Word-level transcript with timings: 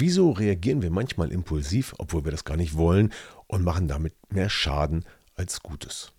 Wieso 0.00 0.30
reagieren 0.30 0.80
wir 0.80 0.92
manchmal 0.92 1.32
impulsiv, 1.32 1.92
obwohl 1.98 2.24
wir 2.24 2.30
das 2.30 2.44
gar 2.44 2.56
nicht 2.56 2.76
wollen 2.76 3.12
und 3.48 3.64
machen 3.64 3.88
damit 3.88 4.14
mehr 4.32 4.48
Schaden 4.48 5.04
als 5.34 5.60
Gutes? 5.60 6.12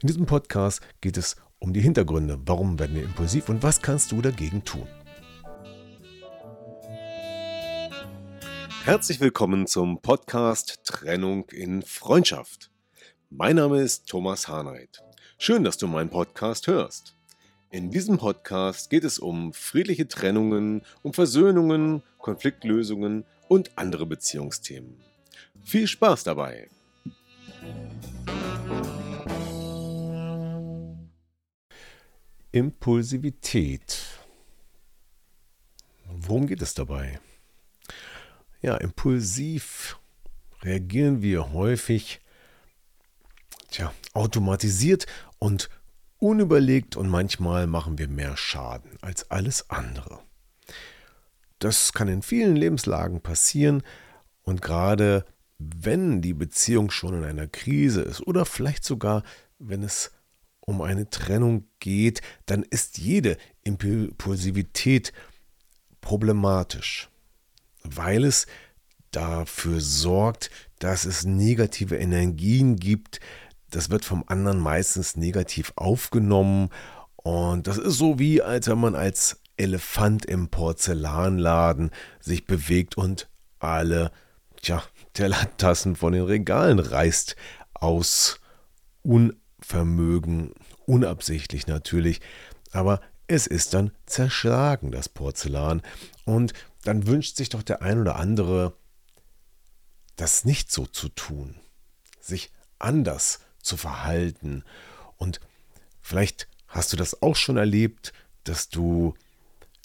In 0.00 0.06
diesem 0.06 0.24
Podcast 0.24 0.82
geht 1.00 1.16
es 1.16 1.34
um 1.58 1.72
die 1.72 1.80
Hintergründe, 1.80 2.38
warum 2.46 2.78
werden 2.78 2.94
wir 2.94 3.02
impulsiv 3.02 3.48
und 3.48 3.64
was 3.64 3.82
kannst 3.82 4.12
du 4.12 4.22
dagegen 4.22 4.62
tun. 4.62 4.86
Herzlich 8.84 9.18
willkommen 9.18 9.66
zum 9.66 10.00
Podcast 10.00 10.84
Trennung 10.84 11.48
in 11.50 11.82
Freundschaft. 11.82 12.70
Mein 13.30 13.56
Name 13.56 13.80
ist 13.80 14.06
Thomas 14.06 14.46
Harnight. 14.46 15.02
Schön, 15.38 15.64
dass 15.64 15.76
du 15.76 15.88
meinen 15.88 16.10
Podcast 16.10 16.68
hörst. 16.68 17.16
In 17.72 17.90
diesem 17.90 18.18
Podcast 18.18 18.90
geht 18.90 19.02
es 19.02 19.18
um 19.18 19.54
friedliche 19.54 20.06
Trennungen, 20.06 20.82
um 21.00 21.14
Versöhnungen, 21.14 22.02
Konfliktlösungen 22.18 23.24
und 23.48 23.70
andere 23.78 24.04
Beziehungsthemen. 24.04 25.00
Viel 25.64 25.86
Spaß 25.86 26.24
dabei! 26.24 26.68
Impulsivität. 32.50 34.04
Worum 36.04 36.48
geht 36.48 36.60
es 36.60 36.74
dabei? 36.74 37.20
Ja, 38.60 38.76
impulsiv 38.76 39.98
reagieren 40.60 41.22
wir 41.22 41.54
häufig 41.54 42.20
tja, 43.70 43.94
automatisiert 44.12 45.06
und 45.38 45.70
unüberlegt 46.22 46.96
und 46.96 47.08
manchmal 47.08 47.66
machen 47.66 47.98
wir 47.98 48.08
mehr 48.08 48.36
Schaden 48.36 48.92
als 49.00 49.30
alles 49.30 49.68
andere. 49.70 50.20
Das 51.58 51.92
kann 51.92 52.08
in 52.08 52.22
vielen 52.22 52.56
Lebenslagen 52.56 53.20
passieren 53.20 53.82
und 54.42 54.62
gerade 54.62 55.24
wenn 55.58 56.22
die 56.22 56.34
Beziehung 56.34 56.90
schon 56.90 57.14
in 57.14 57.24
einer 57.24 57.46
Krise 57.46 58.02
ist 58.02 58.20
oder 58.26 58.44
vielleicht 58.44 58.84
sogar 58.84 59.22
wenn 59.58 59.82
es 59.82 60.10
um 60.60 60.80
eine 60.80 61.10
Trennung 61.10 61.66
geht, 61.80 62.20
dann 62.46 62.62
ist 62.62 62.98
jede 62.98 63.36
Impulsivität 63.62 65.12
problematisch, 66.00 67.10
weil 67.82 68.24
es 68.24 68.46
dafür 69.10 69.80
sorgt, 69.80 70.50
dass 70.78 71.04
es 71.04 71.24
negative 71.24 71.96
Energien 71.96 72.76
gibt. 72.76 73.20
Das 73.72 73.88
wird 73.90 74.04
vom 74.04 74.22
anderen 74.26 74.60
meistens 74.60 75.16
negativ 75.16 75.72
aufgenommen. 75.76 76.68
Und 77.16 77.66
das 77.66 77.78
ist 77.78 77.96
so 77.96 78.18
wie, 78.18 78.42
als 78.42 78.68
wenn 78.68 78.78
man 78.78 78.94
als 78.94 79.40
Elefant 79.56 80.26
im 80.26 80.48
Porzellanladen 80.48 81.90
sich 82.20 82.46
bewegt 82.46 82.96
und 82.96 83.28
alle 83.58 84.12
tja, 84.60 84.82
Tellertassen 85.14 85.96
von 85.96 86.12
den 86.12 86.24
Regalen 86.24 86.78
reißt. 86.78 87.34
Aus 87.74 88.40
un 89.04 89.34
Vermögen, 89.60 90.54
unabsichtlich 90.86 91.66
natürlich, 91.66 92.20
aber 92.72 93.00
es 93.26 93.46
ist 93.46 93.74
dann 93.74 93.92
zerschlagen, 94.06 94.90
das 94.90 95.08
Porzellan. 95.08 95.82
Und 96.24 96.52
dann 96.84 97.06
wünscht 97.06 97.36
sich 97.36 97.48
doch 97.48 97.62
der 97.62 97.80
ein 97.80 98.00
oder 98.00 98.16
andere, 98.16 98.76
das 100.16 100.44
nicht 100.44 100.70
so 100.70 100.84
zu 100.86 101.08
tun, 101.08 101.54
sich 102.20 102.50
anders 102.78 103.40
zu 103.62 103.76
verhalten. 103.76 104.64
Und 105.16 105.40
vielleicht 106.00 106.48
hast 106.68 106.92
du 106.92 106.96
das 106.96 107.22
auch 107.22 107.36
schon 107.36 107.56
erlebt, 107.56 108.12
dass 108.44 108.68
du 108.68 109.14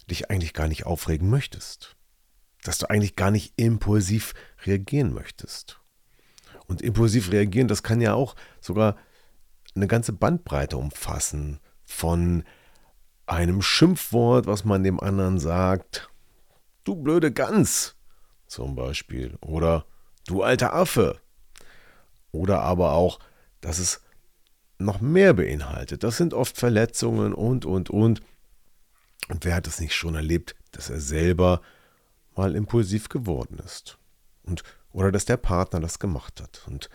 dich 0.09 0.29
eigentlich 0.29 0.53
gar 0.53 0.67
nicht 0.67 0.85
aufregen 0.85 1.29
möchtest, 1.29 1.95
dass 2.63 2.77
du 2.77 2.89
eigentlich 2.89 3.15
gar 3.15 3.31
nicht 3.31 3.53
impulsiv 3.55 4.33
reagieren 4.65 5.13
möchtest. 5.13 5.79
Und 6.65 6.81
impulsiv 6.81 7.31
reagieren, 7.31 7.67
das 7.67 7.83
kann 7.83 8.01
ja 8.01 8.13
auch 8.13 8.35
sogar 8.59 8.97
eine 9.75 9.87
ganze 9.87 10.11
Bandbreite 10.11 10.75
umfassen 10.77 11.59
von 11.85 12.43
einem 13.25 13.61
Schimpfwort, 13.61 14.47
was 14.47 14.65
man 14.65 14.83
dem 14.83 14.99
anderen 14.99 15.39
sagt, 15.39 16.09
du 16.83 16.95
blöde 16.95 17.31
Gans 17.31 17.95
zum 18.47 18.75
Beispiel, 18.75 19.37
oder 19.41 19.85
du 20.25 20.41
alter 20.41 20.73
Affe, 20.73 21.19
oder 22.31 22.61
aber 22.61 22.93
auch, 22.93 23.19
dass 23.61 23.79
es 23.79 24.01
noch 24.79 25.01
mehr 25.01 25.33
beinhaltet. 25.33 26.03
Das 26.03 26.17
sind 26.17 26.33
oft 26.33 26.57
Verletzungen 26.57 27.33
und, 27.33 27.65
und, 27.65 27.89
und. 27.89 28.21
Und 29.29 29.45
wer 29.45 29.55
hat 29.55 29.67
es 29.67 29.79
nicht 29.79 29.95
schon 29.95 30.15
erlebt, 30.15 30.55
dass 30.71 30.89
er 30.89 30.99
selber 30.99 31.61
mal 32.35 32.55
impulsiv 32.55 33.09
geworden 33.09 33.59
ist? 33.65 33.97
Und, 34.43 34.63
oder 34.91 35.11
dass 35.11 35.25
der 35.25 35.37
Partner 35.37 35.79
das 35.79 35.99
gemacht 35.99 36.41
hat. 36.41 36.63
Und 36.67 36.89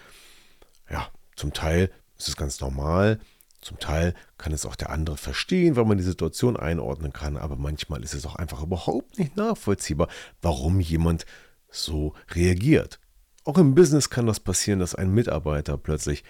ja, 0.88 1.08
zum 1.36 1.52
Teil 1.52 1.90
ist 2.18 2.28
es 2.28 2.36
ganz 2.36 2.60
normal. 2.60 3.18
Zum 3.60 3.78
Teil 3.78 4.14
kann 4.38 4.52
es 4.52 4.66
auch 4.66 4.76
der 4.76 4.90
andere 4.90 5.16
verstehen, 5.16 5.76
weil 5.76 5.84
man 5.84 5.98
die 5.98 6.04
Situation 6.04 6.56
einordnen 6.56 7.12
kann, 7.12 7.36
aber 7.36 7.56
manchmal 7.56 8.02
ist 8.02 8.14
es 8.14 8.26
auch 8.26 8.34
einfach 8.36 8.62
überhaupt 8.62 9.18
nicht 9.18 9.36
nachvollziehbar, 9.36 10.08
warum 10.40 10.80
jemand 10.80 11.26
so 11.70 12.14
reagiert. 12.30 12.98
Auch 13.44 13.58
im 13.58 13.74
Business 13.74 14.10
kann 14.10 14.26
das 14.26 14.40
passieren, 14.40 14.78
dass 14.78 14.94
ein 14.94 15.10
Mitarbeiter 15.10 15.76
plötzlich 15.76 16.24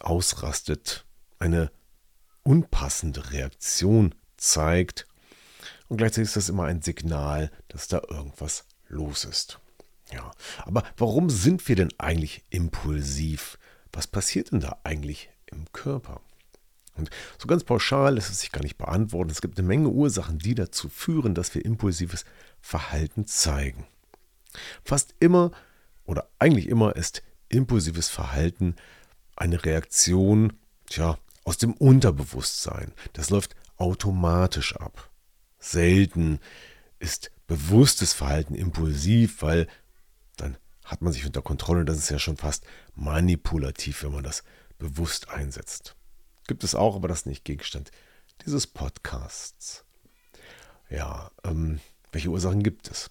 ausrastet, 0.00 1.04
eine 1.38 1.70
unpassende 2.42 3.32
Reaktion 3.32 4.14
zeigt 4.36 5.06
und 5.88 5.96
gleichzeitig 5.96 6.28
ist 6.28 6.36
das 6.36 6.48
immer 6.48 6.64
ein 6.64 6.82
Signal, 6.82 7.50
dass 7.68 7.88
da 7.88 8.00
irgendwas 8.08 8.64
los 8.88 9.24
ist. 9.24 9.60
Ja, 10.12 10.30
aber 10.64 10.84
warum 10.96 11.30
sind 11.30 11.68
wir 11.68 11.76
denn 11.76 11.92
eigentlich 11.98 12.44
impulsiv? 12.50 13.58
was 13.92 14.06
passiert 14.06 14.52
denn 14.52 14.60
da 14.60 14.78
eigentlich 14.84 15.30
im 15.46 15.70
Körper? 15.72 16.20
Und 16.96 17.10
so 17.38 17.46
ganz 17.46 17.64
pauschal 17.64 18.14
lässt 18.14 18.30
es 18.30 18.40
sich 18.40 18.52
gar 18.52 18.62
nicht 18.62 18.78
beantworten. 18.78 19.30
Es 19.30 19.40
gibt 19.40 19.58
eine 19.58 19.66
Menge 19.66 19.88
Ursachen, 19.88 20.38
die 20.38 20.54
dazu 20.54 20.88
führen, 20.88 21.34
dass 21.34 21.54
wir 21.54 21.64
impulsives 21.64 22.24
Verhalten 22.60 23.26
zeigen. 23.26 23.86
Fast 24.84 25.14
immer 25.20 25.52
oder 26.04 26.28
eigentlich 26.38 26.68
immer 26.68 26.96
ist 26.96 27.22
impulsives 27.48 28.08
Verhalten 28.08 28.76
eine 29.36 29.64
Reaktion 29.64 30.52
tja, 30.86 31.18
aus 31.44 31.58
dem 31.58 31.72
Unterbewusstsein. 31.72 32.92
Das 33.14 33.30
läuft 33.30 33.56
automatisch 33.76 34.76
ab. 34.76 35.10
Selten 35.58 36.38
ist 36.98 37.30
bewusstes 37.46 38.12
Verhalten 38.12 38.54
impulsiv, 38.54 39.42
weil 39.42 39.66
dann 40.36 40.56
hat 40.84 41.02
man 41.02 41.12
sich 41.12 41.26
unter 41.26 41.42
Kontrolle. 41.42 41.84
Das 41.84 41.98
ist 41.98 42.10
ja 42.10 42.18
schon 42.18 42.36
fast 42.36 42.64
manipulativ, 42.94 44.02
wenn 44.02 44.12
man 44.12 44.24
das 44.24 44.44
bewusst 44.78 45.28
einsetzt. 45.28 45.96
Gibt 46.46 46.64
es 46.64 46.74
auch, 46.74 46.96
aber 46.96 47.08
das 47.08 47.20
ist 47.20 47.26
nicht 47.26 47.44
Gegenstand 47.44 47.90
dieses 48.44 48.66
Podcasts. 48.66 49.84
Ja, 50.88 51.30
ähm, 51.44 51.80
welche 52.12 52.30
Ursachen 52.30 52.62
gibt 52.62 52.90
es? 52.90 53.10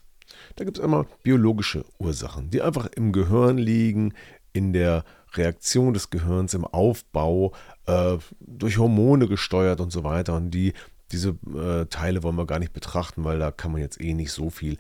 Da 0.55 0.65
gibt 0.65 0.77
es 0.77 0.83
einmal 0.83 1.07
biologische 1.23 1.85
Ursachen, 1.97 2.49
die 2.49 2.61
einfach 2.61 2.87
im 2.87 3.11
Gehirn 3.11 3.57
liegen, 3.57 4.13
in 4.53 4.73
der 4.73 5.03
Reaktion 5.33 5.93
des 5.93 6.09
Gehirns, 6.09 6.53
im 6.53 6.65
Aufbau, 6.65 7.53
äh, 7.85 8.17
durch 8.39 8.77
Hormone 8.77 9.27
gesteuert 9.27 9.79
und 9.79 9.91
so 9.91 10.03
weiter. 10.03 10.35
Und 10.35 10.51
die, 10.51 10.73
diese 11.11 11.37
äh, 11.55 11.85
Teile 11.85 12.23
wollen 12.23 12.35
wir 12.35 12.47
gar 12.47 12.59
nicht 12.59 12.73
betrachten, 12.73 13.23
weil 13.23 13.39
da 13.39 13.51
kann 13.51 13.71
man 13.71 13.81
jetzt 13.81 14.01
eh 14.01 14.13
nicht 14.13 14.31
so 14.31 14.49
viel 14.49 14.77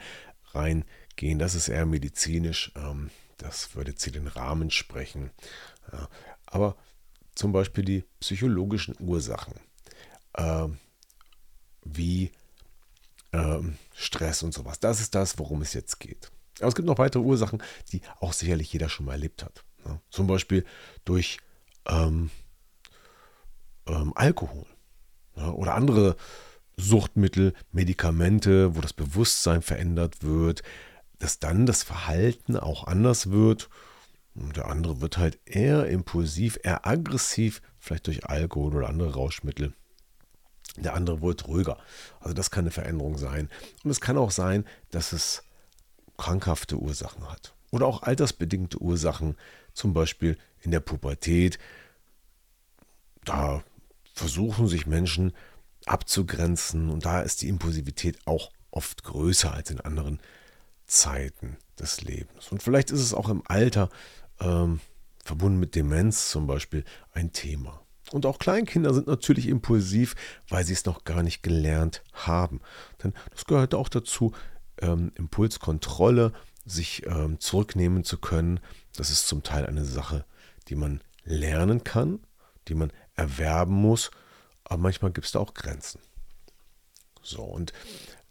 rein 0.53 0.85
gehen. 1.15 1.39
Das 1.39 1.55
ist 1.55 1.69
eher 1.69 1.85
medizinisch. 1.85 2.71
Ähm, 2.75 3.09
das 3.37 3.75
würde 3.75 3.91
jetzt 3.91 4.03
hier 4.03 4.13
den 4.13 4.27
Rahmen 4.27 4.69
sprechen. 4.69 5.31
aber 6.45 6.75
zum 7.35 7.53
Beispiel 7.53 7.85
die 7.85 8.03
psychologischen 8.19 8.95
Ursachen, 8.99 9.53
ähm, 10.37 10.77
wie 11.85 12.31
ähm, 13.33 13.77
Stress 13.93 14.43
und 14.43 14.53
sowas. 14.53 14.79
Das 14.79 14.99
ist 14.99 15.15
das, 15.15 15.37
worum 15.37 15.61
es 15.61 15.73
jetzt 15.73 15.99
geht. 15.99 16.31
Aber 16.59 16.67
es 16.67 16.75
gibt 16.75 16.87
noch 16.87 16.97
weitere 16.97 17.23
Ursachen, 17.23 17.63
die 17.91 18.01
auch 18.19 18.33
sicherlich 18.33 18.71
jeder 18.73 18.89
schon 18.89 19.05
mal 19.05 19.13
erlebt 19.13 19.43
hat. 19.43 19.63
Ne? 19.85 19.99
Zum 20.09 20.27
Beispiel 20.27 20.65
durch 21.05 21.37
ähm, 21.87 22.29
ähm, 23.87 24.13
Alkohol 24.15 24.65
ja, 25.35 25.49
oder 25.51 25.75
andere 25.75 26.15
Suchtmittel, 26.77 27.53
Medikamente, 27.71 28.75
wo 28.75 28.81
das 28.81 28.93
Bewusstsein 28.93 29.61
verändert 29.61 30.23
wird, 30.23 30.63
dass 31.19 31.39
dann 31.39 31.65
das 31.65 31.83
Verhalten 31.83 32.55
auch 32.55 32.85
anders 32.85 33.31
wird. 33.31 33.69
Und 34.35 34.55
der 34.55 34.67
andere 34.67 35.01
wird 35.01 35.17
halt 35.17 35.39
eher 35.45 35.87
impulsiv, 35.87 36.57
eher 36.63 36.87
aggressiv, 36.87 37.61
vielleicht 37.77 38.07
durch 38.07 38.25
Alkohol 38.25 38.75
oder 38.75 38.87
andere 38.87 39.13
Rauschmittel. 39.13 39.73
Der 40.77 40.93
andere 40.93 41.21
wird 41.21 41.47
ruhiger. 41.47 41.77
Also 42.19 42.33
das 42.33 42.51
kann 42.51 42.63
eine 42.63 42.71
Veränderung 42.71 43.17
sein. 43.17 43.49
Und 43.83 43.91
es 43.91 44.01
kann 44.01 44.17
auch 44.17 44.31
sein, 44.31 44.65
dass 44.91 45.13
es 45.13 45.43
krankhafte 46.17 46.77
Ursachen 46.77 47.29
hat. 47.29 47.53
Oder 47.71 47.85
auch 47.85 48.03
altersbedingte 48.03 48.81
Ursachen, 48.81 49.35
zum 49.73 49.93
Beispiel 49.93 50.37
in 50.61 50.71
der 50.71 50.79
Pubertät. 50.79 51.59
Da 53.25 53.63
versuchen 54.13 54.67
sich 54.67 54.85
Menschen 54.85 55.33
abzugrenzen 55.85 56.89
und 56.89 57.05
da 57.05 57.21
ist 57.21 57.41
die 57.41 57.47
Impulsivität 57.47 58.19
auch 58.25 58.51
oft 58.71 59.03
größer 59.03 59.53
als 59.53 59.71
in 59.71 59.79
anderen 59.79 60.19
Zeiten 60.85 61.57
des 61.79 62.01
Lebens. 62.01 62.51
Und 62.51 62.61
vielleicht 62.61 62.91
ist 62.91 62.99
es 62.99 63.13
auch 63.13 63.29
im 63.29 63.43
Alter 63.45 63.89
ähm, 64.39 64.81
verbunden 65.23 65.59
mit 65.59 65.75
Demenz 65.75 66.29
zum 66.29 66.47
Beispiel 66.47 66.83
ein 67.13 67.31
Thema. 67.31 67.81
Und 68.11 68.25
auch 68.25 68.39
Kleinkinder 68.39 68.93
sind 68.93 69.07
natürlich 69.07 69.47
impulsiv, 69.47 70.15
weil 70.47 70.65
sie 70.65 70.73
es 70.73 70.85
noch 70.85 71.03
gar 71.03 71.21
nicht 71.21 71.43
gelernt 71.43 72.03
haben. 72.13 72.61
Denn 73.03 73.13
das 73.31 73.45
gehört 73.45 73.75
auch 73.75 73.89
dazu, 73.89 74.33
ähm, 74.81 75.11
Impulskontrolle, 75.15 76.33
sich 76.65 77.05
ähm, 77.05 77.39
zurücknehmen 77.39 78.03
zu 78.03 78.17
können. 78.17 78.59
Das 78.95 79.09
ist 79.09 79.27
zum 79.27 79.43
Teil 79.43 79.65
eine 79.65 79.85
Sache, 79.85 80.25
die 80.67 80.75
man 80.75 81.01
lernen 81.23 81.83
kann, 81.83 82.19
die 82.67 82.75
man 82.75 82.91
erwerben 83.15 83.73
muss, 83.73 84.11
aber 84.63 84.81
manchmal 84.81 85.11
gibt 85.11 85.25
es 85.25 85.33
da 85.33 85.39
auch 85.39 85.53
Grenzen. 85.53 85.99
So, 87.21 87.43
und 87.43 87.73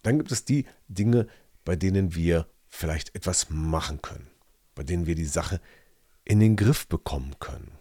dann 0.03 0.19
gibt 0.19 0.33
es 0.33 0.45
die 0.45 0.67
Dinge, 0.89 1.27
bei 1.65 1.77
denen 1.77 2.15
wir 2.15 2.47
vielleicht 2.69 3.15
etwas 3.15 3.51
machen 3.51 4.01
können, 4.03 4.29
bei 4.75 4.83
denen 4.83 5.07
wir 5.07 5.15
die 5.15 5.25
Sache 5.25 5.61
in 6.25 6.41
den 6.41 6.57
Griff 6.57 6.87
bekommen 6.87 7.35
können. 7.41 7.73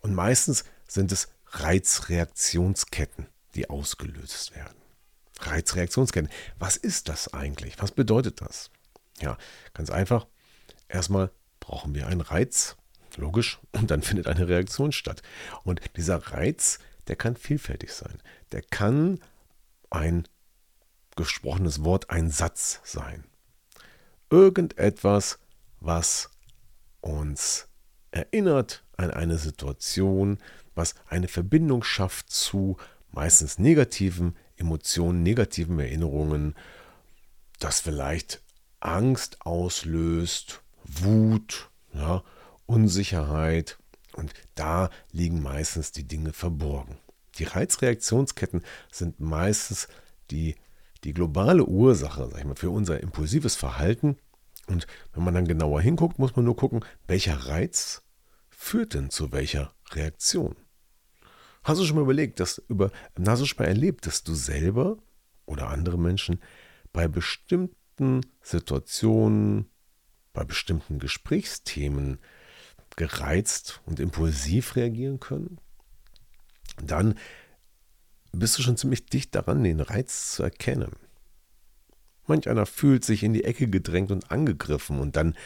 Und 0.00 0.14
meistens 0.14 0.64
sind 0.86 1.12
es 1.12 1.28
Reizreaktionsketten, 1.46 3.26
die 3.54 3.70
ausgelöst 3.70 4.54
werden. 4.54 4.76
Reizreaktionsketten. 5.40 6.30
Was 6.58 6.76
ist 6.76 7.08
das 7.08 7.32
eigentlich? 7.32 7.78
Was 7.78 7.92
bedeutet 7.92 8.40
das? 8.40 8.70
Ja, 9.20 9.36
ganz 9.74 9.90
einfach. 9.90 10.26
Erstmal 10.88 11.30
brauchen 11.60 11.94
wir 11.94 12.06
einen 12.06 12.20
Reiz, 12.20 12.76
logisch, 13.16 13.58
und 13.72 13.90
dann 13.90 14.02
findet 14.02 14.26
eine 14.26 14.48
Reaktion 14.48 14.92
statt. 14.92 15.22
Und 15.64 15.80
dieser 15.96 16.16
Reiz, 16.32 16.78
der 17.08 17.16
kann 17.16 17.36
vielfältig 17.36 17.92
sein. 17.92 18.22
Der 18.52 18.62
kann 18.62 19.20
ein 19.90 20.28
gesprochenes 21.16 21.82
Wort, 21.82 22.10
ein 22.10 22.30
Satz 22.30 22.80
sein. 22.84 23.24
Irgendetwas, 24.30 25.38
was 25.80 26.30
uns 27.00 27.68
erinnert 28.10 28.84
an 28.96 29.10
eine 29.10 29.38
Situation, 29.38 30.38
was 30.76 30.94
eine 31.08 31.26
Verbindung 31.26 31.82
schafft 31.82 32.30
zu 32.30 32.76
meistens 33.10 33.58
negativen 33.58 34.36
Emotionen, 34.56 35.22
negativen 35.22 35.78
Erinnerungen, 35.80 36.54
das 37.58 37.80
vielleicht 37.80 38.42
Angst 38.80 39.38
auslöst, 39.40 40.62
Wut, 40.84 41.70
ja, 41.92 42.22
Unsicherheit. 42.66 43.78
Und 44.14 44.32
da 44.54 44.90
liegen 45.12 45.42
meistens 45.42 45.92
die 45.92 46.04
Dinge 46.04 46.32
verborgen. 46.32 46.98
Die 47.38 47.44
Reizreaktionsketten 47.44 48.62
sind 48.90 49.20
meistens 49.20 49.88
die, 50.30 50.56
die 51.04 51.12
globale 51.12 51.64
Ursache 51.64 52.28
sag 52.30 52.38
ich 52.38 52.44
mal, 52.46 52.56
für 52.56 52.70
unser 52.70 53.00
impulsives 53.00 53.56
Verhalten. 53.56 54.16
Und 54.66 54.86
wenn 55.12 55.24
man 55.24 55.34
dann 55.34 55.46
genauer 55.46 55.80
hinguckt, 55.80 56.18
muss 56.18 56.34
man 56.34 56.44
nur 56.44 56.56
gucken, 56.56 56.84
welcher 57.06 57.46
Reiz 57.46 58.02
führt 58.50 58.94
denn 58.94 59.10
zu 59.10 59.32
welcher 59.32 59.72
Reaktion. 59.92 60.56
Hast 61.66 61.80
du 61.80 61.84
schon 61.84 61.96
mal 61.96 62.02
überlegt, 62.02 62.38
dass 62.38 62.62
über, 62.68 62.92
hast 63.28 63.40
erlebt, 63.66 64.06
dass 64.06 64.22
du 64.22 64.34
selber 64.34 64.98
oder 65.46 65.68
andere 65.68 65.98
Menschen 65.98 66.40
bei 66.92 67.08
bestimmten 67.08 68.20
Situationen, 68.40 69.68
bei 70.32 70.44
bestimmten 70.44 71.00
Gesprächsthemen 71.00 72.20
gereizt 72.94 73.80
und 73.84 73.98
impulsiv 73.98 74.76
reagieren 74.76 75.18
können? 75.18 75.58
Dann 76.80 77.18
bist 78.30 78.56
du 78.56 78.62
schon 78.62 78.76
ziemlich 78.76 79.06
dicht 79.06 79.34
daran, 79.34 79.64
den 79.64 79.80
Reiz 79.80 80.34
zu 80.36 80.44
erkennen. 80.44 80.92
Manch 82.28 82.48
einer 82.48 82.66
fühlt 82.66 83.04
sich 83.04 83.24
in 83.24 83.32
die 83.32 83.42
Ecke 83.42 83.66
gedrängt 83.66 84.12
und 84.12 84.30
angegriffen 84.30 85.00
und 85.00 85.16
dann 85.16 85.36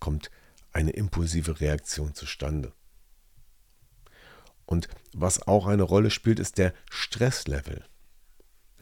kommt 0.00 0.30
eine 0.72 0.92
impulsive 0.92 1.60
Reaktion 1.60 2.14
zustande. 2.14 2.72
Und 4.66 4.88
was 5.12 5.46
auch 5.46 5.66
eine 5.66 5.84
Rolle 5.84 6.10
spielt, 6.10 6.38
ist 6.38 6.58
der 6.58 6.74
Stresslevel. 6.90 7.84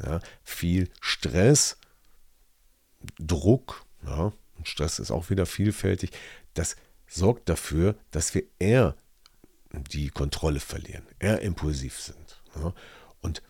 Ja, 0.02 0.20
viel 0.42 0.90
Stress, 1.00 1.76
Druck, 3.18 3.84
ja, 4.04 4.32
und 4.56 4.68
Stress 4.68 4.98
ist 4.98 5.10
auch 5.10 5.30
wieder 5.30 5.46
vielfältig, 5.46 6.10
das 6.54 6.76
sorgt 7.06 7.48
dafür, 7.48 7.94
dass 8.10 8.34
wir 8.34 8.42
eher 8.58 8.96
die 9.72 10.08
Kontrolle 10.08 10.60
verlieren, 10.60 11.04
eher 11.18 11.40
impulsiv 11.42 12.00
sind. 12.00 12.42
Ja. 12.56 12.72
Und 13.20 13.42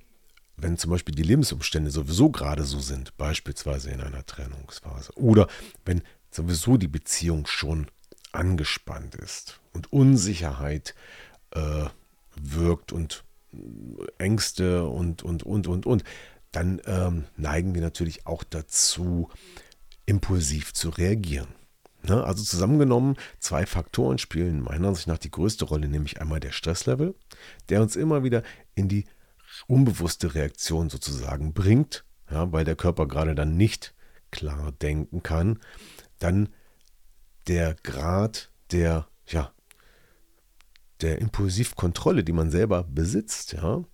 wenn 0.56 0.78
zum 0.78 0.90
Beispiel 0.90 1.14
die 1.14 1.22
Lebensumstände 1.22 1.90
sowieso 1.90 2.30
gerade 2.30 2.64
so 2.64 2.78
sind, 2.78 3.16
beispielsweise 3.16 3.90
in 3.90 4.00
einer 4.00 4.24
Trennungsphase, 4.24 5.12
oder 5.16 5.48
wenn 5.84 6.02
sowieso 6.30 6.76
die 6.76 6.88
Beziehung 6.88 7.46
schon 7.46 7.88
angespannt 8.32 9.14
ist 9.14 9.60
und 9.72 9.92
Unsicherheit 9.92 10.94
äh, 11.52 11.86
wirkt 12.40 12.92
und 12.92 13.24
Ängste 14.18 14.84
und, 14.84 15.22
und, 15.22 15.42
und, 15.42 15.66
und, 15.66 15.86
und, 15.86 16.04
dann 16.52 16.80
ähm, 16.86 17.24
neigen 17.36 17.74
wir 17.74 17.82
natürlich 17.82 18.26
auch 18.26 18.44
dazu, 18.44 19.28
impulsiv 20.06 20.72
zu 20.72 20.90
reagieren. 20.90 21.48
Ne? 22.02 22.22
Also 22.22 22.44
zusammengenommen, 22.44 23.16
zwei 23.38 23.66
Faktoren 23.66 24.18
spielen 24.18 24.62
meiner 24.62 24.88
Ansicht 24.88 25.08
nach 25.08 25.18
die 25.18 25.30
größte 25.30 25.64
Rolle, 25.64 25.88
nämlich 25.88 26.20
einmal 26.20 26.40
der 26.40 26.52
Stresslevel, 26.52 27.14
der 27.68 27.82
uns 27.82 27.96
immer 27.96 28.22
wieder 28.22 28.42
in 28.74 28.88
die 28.88 29.06
unbewusste 29.66 30.34
Reaktion 30.34 30.90
sozusagen 30.90 31.54
bringt, 31.54 32.04
ja, 32.30 32.52
weil 32.52 32.64
der 32.64 32.76
Körper 32.76 33.06
gerade 33.06 33.34
dann 33.34 33.56
nicht 33.56 33.94
klar 34.30 34.72
denken 34.72 35.22
kann. 35.22 35.60
Dann 36.18 36.48
der 37.46 37.74
Grad 37.82 38.50
der 38.70 39.06
ja, 39.26 39.53
der 41.04 41.20
Impulsivkontrolle, 41.20 42.24
die 42.24 42.32
man 42.32 42.50
selber 42.50 42.82
besitzt, 42.82 43.52
ja, 43.52 43.84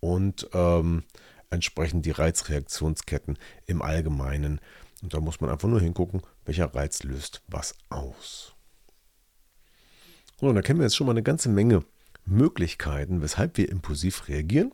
und 0.00 0.48
ähm, 0.52 1.04
entsprechend 1.50 2.04
die 2.04 2.10
Reizreaktionsketten 2.10 3.38
im 3.66 3.80
Allgemeinen. 3.80 4.60
Und 5.02 5.14
da 5.14 5.20
muss 5.20 5.40
man 5.40 5.50
einfach 5.50 5.68
nur 5.68 5.80
hingucken, 5.80 6.22
welcher 6.44 6.74
Reiz 6.74 7.04
löst 7.04 7.42
was 7.46 7.76
aus. 7.88 8.54
Und 10.40 10.56
da 10.56 10.62
kennen 10.62 10.80
wir 10.80 10.86
jetzt 10.86 10.96
schon 10.96 11.06
mal 11.06 11.12
eine 11.12 11.22
ganze 11.22 11.48
Menge 11.48 11.84
Möglichkeiten, 12.24 13.22
weshalb 13.22 13.56
wir 13.56 13.68
impulsiv 13.68 14.26
reagieren. 14.26 14.72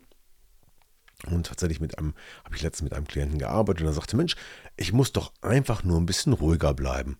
Und 1.27 1.45
tatsächlich 1.45 1.79
mit 1.79 1.99
einem, 1.99 2.15
habe 2.43 2.55
ich 2.55 2.63
letztens 2.63 2.89
mit 2.89 2.93
einem 2.93 3.07
Klienten 3.07 3.37
gearbeitet 3.37 3.81
und 3.81 3.87
er 3.87 3.93
sagte, 3.93 4.17
Mensch, 4.17 4.35
ich 4.77 4.93
muss 4.93 5.11
doch 5.11 5.31
einfach 5.41 5.83
nur 5.83 5.99
ein 5.99 6.07
bisschen 6.07 6.33
ruhiger 6.33 6.73
bleiben. 6.73 7.19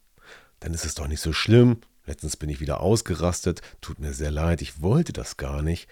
Dann 0.62 0.74
ist 0.74 0.86
es 0.86 0.96
doch 0.96 1.08
nicht 1.08 1.22
so 1.22 1.34
schlimm. 1.34 1.82
Letztens 2.10 2.38
bin 2.38 2.50
ich 2.50 2.60
wieder 2.60 2.82
ausgerastet, 2.82 3.62
tut 3.82 4.00
mir 4.00 4.13
sehr 4.13 4.32
leid, 4.32 4.63
ich 4.63 4.82
wollte 4.82 5.13
das 5.13 5.38
gar 5.38 5.62
nicht. 5.62 5.88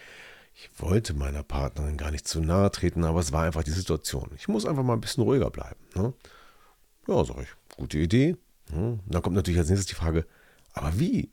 Ich 0.56 0.68
wollte 0.80 1.14
meiner 1.14 1.44
Partnerin 1.44 1.96
gar 1.96 2.10
nicht 2.10 2.28
zu 2.28 2.42
nahe 2.42 2.72
treten, 2.72 3.04
aber 3.04 3.20
es 3.20 3.32
war 3.32 3.44
einfach 3.44 3.62
die 3.62 3.70
Situation. 3.70 4.32
Ich 4.36 4.48
muss 4.48 4.66
einfach 4.66 4.82
mal 4.82 4.94
ein 4.94 5.02
bisschen 5.02 5.24
ruhiger 5.24 5.52
bleiben. 5.52 5.80
Ne? 5.94 6.14
Ja, 7.08 7.24
sag 7.24 7.38
ich, 7.44 7.50
gute 7.76 8.00
Idee. 8.00 8.36
Hm. 8.72 9.00
Dann 9.06 9.22
kommt 9.22 9.36
natürlich 9.36 9.60
als 9.60 9.70
nächstes 9.70 9.86
die 9.86 9.94
Frage, 9.94 10.26
aber 10.74 11.00
wie? 11.00 11.30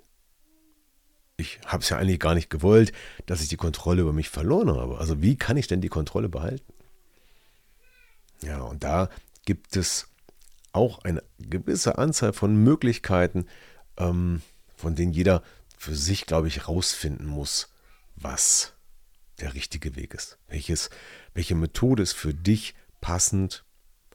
Ich 1.39 1.61
habe 1.65 1.83
es 1.83 1.89
ja 1.89 1.97
eigentlich 1.97 2.21
gar 2.21 2.35
nicht 2.35 2.51
gewollt, 2.51 2.93
dass 3.25 3.41
ich 3.41 3.49
die 3.49 3.57
Kontrolle 3.57 4.03
über 4.03 4.13
mich 4.13 4.29
verloren 4.29 4.69
habe. 4.69 4.99
Also 4.99 5.23
wie 5.23 5.37
kann 5.37 5.57
ich 5.57 5.67
denn 5.67 5.81
die 5.81 5.89
Kontrolle 5.89 6.29
behalten? 6.29 6.75
Ja, 8.43 8.61
und 8.61 8.85
da 8.85 9.09
gibt 9.47 9.79
es 9.79 10.09
auch 10.73 11.05
eine 11.05 11.23
gewisse 11.39 11.97
Anzahl 11.97 12.35
von 12.35 12.55
Möglichkeiten, 12.55 13.47
ähm, 13.97 14.43
von 14.85 14.95
denen 14.95 15.13
jeder 15.13 15.43
für 15.77 15.95
sich, 15.95 16.27
glaube 16.27 16.49
ich, 16.49 16.69
rausfinden 16.69 17.27
muss, 17.27 17.69
was 18.17 18.75
der 19.41 19.55
richtige 19.55 19.97
Weg 19.97 20.15
ist. 20.15 20.39
Welches, 20.47 20.91
welche 21.33 21.55
Methode 21.55 22.03
ist 22.03 22.13
für 22.13 22.35
dich 22.35 22.75
passend, 23.01 23.65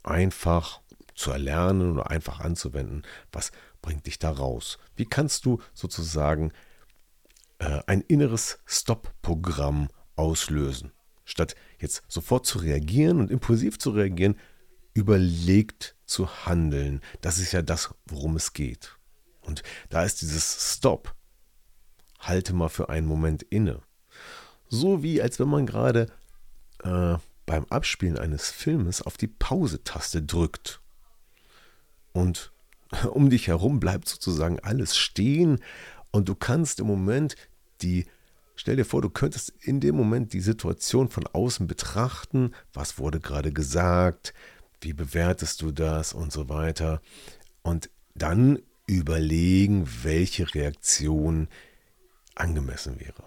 einfach 0.04 0.82
zu 1.16 1.32
erlernen 1.32 1.94
oder 1.94 2.10
einfach 2.10 2.40
anzuwenden? 2.40 3.02
Was 3.32 3.52
bringt 3.82 4.06
dich 4.06 4.20
da 4.20 4.32
raus? 4.32 4.78
Wie 4.96 5.06
kannst 5.06 5.46
du 5.46 5.60
sozusagen 5.74 6.54
äh, 7.58 7.82
ein 7.88 8.02
inneres 8.02 8.60
Stop-Programm 8.66 9.90
auslösen, 10.16 10.92
statt 11.26 11.56
jetzt 11.80 12.04
sofort 12.08 12.46
zu 12.46 12.60
reagieren 12.60 13.20
und 13.20 13.32
impulsiv 13.32 13.80
zu 13.80 13.90
reagieren, 13.90 14.38
überlegt 14.94 15.96
zu 16.06 16.46
handeln. 16.46 17.02
Das 17.22 17.40
ist 17.40 17.54
ja 17.54 17.62
das, 17.62 17.94
worum 18.06 18.36
es 18.36 18.54
geht. 18.54 18.99
Und 19.50 19.64
da 19.90 20.04
ist 20.04 20.22
dieses 20.22 20.76
Stop. 20.76 21.16
Halte 22.20 22.54
mal 22.54 22.70
für 22.70 22.90
einen 22.90 23.08
Moment 23.08 23.42
inne. 23.42 23.82
So 24.70 25.02
wie 25.02 25.24
als 25.24 25.40
wenn 25.40 25.50
man 25.50 25.66
gerade 25.66 26.12
äh, 26.84 27.16
beim 27.48 27.66
Abspielen 27.72 28.20
eines 28.20 28.52
Filmes 28.52 29.02
auf 29.02 29.18
die 29.18 29.28
Pause-Taste 29.28 30.22
drückt. 30.22 30.82
Und 32.14 32.52
um 33.10 33.32
dich 33.32 33.48
herum 33.48 33.80
bleibt 33.80 34.08
sozusagen 34.08 34.60
alles 34.60 34.96
stehen 34.96 35.60
und 36.12 36.30
du 36.30 36.36
kannst 36.36 36.80
im 36.80 36.88
Moment 36.88 37.36
die 37.82 38.06
Stell 38.56 38.76
dir 38.76 38.84
vor, 38.84 39.02
du 39.02 39.10
könntest 39.10 39.54
in 39.62 39.80
dem 39.80 39.96
Moment 39.96 40.34
die 40.34 40.42
Situation 40.42 41.08
von 41.08 41.26
außen 41.26 41.66
betrachten. 41.66 42.52
Was 42.74 43.00
wurde 43.00 43.22
gerade 43.22 43.54
gesagt? 43.54 44.34
Wie 44.82 44.92
bewertest 44.92 45.62
du 45.62 45.72
das 45.72 46.12
und 46.12 46.34
so 46.34 46.50
weiter? 46.50 47.02
Und 47.62 47.90
dann 48.16 48.60
überlegen, 48.90 49.88
welche 50.04 50.54
Reaktion 50.54 51.48
angemessen 52.36 53.00
wäre. 53.00 53.24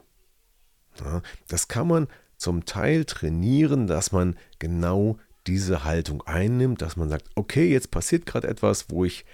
Ja, 1.00 1.22
das 1.48 1.68
kann 1.68 1.88
man 1.88 2.08
zum 2.36 2.64
Teil 2.64 3.04
trainieren, 3.04 3.86
dass 3.86 4.12
man 4.12 4.36
genau 4.58 5.18
diese 5.46 5.84
Haltung 5.84 6.22
einnimmt, 6.22 6.82
dass 6.82 6.96
man 6.96 7.08
sagt, 7.08 7.30
okay, 7.34 7.70
jetzt 7.70 7.90
passiert 7.90 8.26
gerade 8.26 8.48
etwas, 8.48 8.90
wo 8.90 9.04
ich 9.04 9.24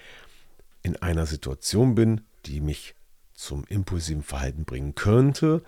in 0.83 0.97
einer 0.97 1.27
Situation 1.27 1.95
bin, 1.95 2.23
die 2.47 2.61
mich 2.61 2.95
zum 3.35 3.65
impulsiven 3.69 4.23
Verhalten 4.23 4.65
bringen 4.65 4.95
könnte. 4.95 5.63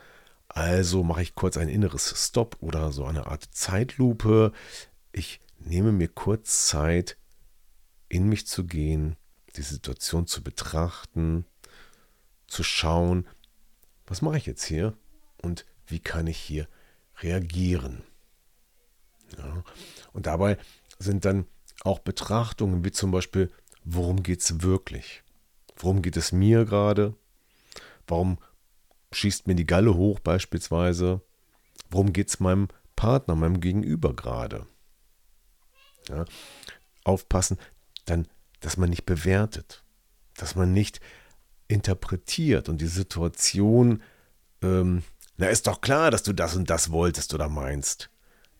Also 0.48 1.02
mache 1.02 1.22
ich 1.22 1.34
kurz 1.34 1.56
ein 1.56 1.68
inneres 1.68 2.12
Stop 2.26 2.56
oder 2.60 2.92
so 2.92 3.04
eine 3.04 3.26
Art 3.26 3.48
Zeitlupe. 3.52 4.52
Ich 5.12 5.40
nehme 5.58 5.92
mir 5.92 6.08
kurz 6.08 6.66
Zeit, 6.66 7.16
in 8.08 8.28
mich 8.28 8.46
zu 8.46 8.64
gehen, 8.64 9.16
die 9.56 9.62
Situation 9.62 10.26
zu 10.26 10.42
betrachten, 10.42 11.44
zu 12.46 12.62
schauen, 12.62 13.26
was 14.06 14.22
mache 14.22 14.38
ich 14.38 14.46
jetzt 14.46 14.64
hier 14.64 14.96
und 15.42 15.66
wie 15.86 16.00
kann 16.00 16.26
ich 16.26 16.38
hier 16.38 16.68
reagieren. 17.18 18.02
Ja. 19.36 19.62
Und 20.12 20.26
dabei 20.26 20.58
sind 20.98 21.24
dann 21.24 21.46
auch 21.82 22.00
Betrachtungen 22.00 22.84
wie 22.84 22.90
zum 22.90 23.10
Beispiel, 23.10 23.50
worum 23.84 24.22
geht 24.22 24.40
es 24.40 24.62
wirklich? 24.62 25.22
Worum 25.76 26.02
geht 26.02 26.16
es 26.16 26.32
mir 26.32 26.64
gerade? 26.64 27.14
Warum 28.06 28.38
schießt 29.12 29.46
mir 29.46 29.54
die 29.54 29.66
Galle 29.66 29.94
hoch 29.94 30.20
beispielsweise? 30.20 31.22
Worum 31.88 32.12
geht 32.12 32.28
es 32.28 32.40
meinem 32.40 32.68
Partner, 32.96 33.34
meinem 33.34 33.60
Gegenüber 33.60 34.14
gerade? 34.14 34.66
Ja, 36.08 36.24
aufpassen, 37.04 37.58
dann, 38.04 38.28
dass 38.60 38.76
man 38.76 38.90
nicht 38.90 39.06
bewertet, 39.06 39.82
dass 40.36 40.54
man 40.54 40.72
nicht 40.72 41.00
interpretiert 41.68 42.68
und 42.68 42.80
die 42.80 42.86
Situation, 42.86 44.02
ähm, 44.62 45.02
na 45.36 45.46
ist 45.48 45.66
doch 45.66 45.80
klar, 45.80 46.10
dass 46.10 46.22
du 46.22 46.32
das 46.32 46.56
und 46.56 46.68
das 46.68 46.90
wolltest 46.90 47.32
oder 47.34 47.48
meinst, 47.48 48.10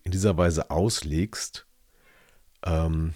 in 0.02 0.12
dieser 0.12 0.36
Weise 0.36 0.70
auslegst. 0.70 1.66
Ähm, 2.64 3.14